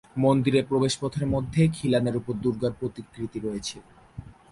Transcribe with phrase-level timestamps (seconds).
[0.15, 3.77] মন্দিরের প্রবেশপথের মধ্য খিলানের ওপর দুর্গার প্রতিকৃতি রয়েছে।